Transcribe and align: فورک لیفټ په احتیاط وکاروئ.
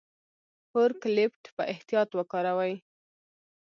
فورک 0.69 1.01
لیفټ 1.15 1.43
په 1.55 1.63
احتیاط 1.73 2.09
وکاروئ. 2.15 2.73